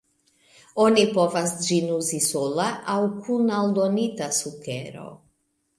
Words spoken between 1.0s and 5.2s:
povas ĝin uzi sola aŭ kun aldonita sukero.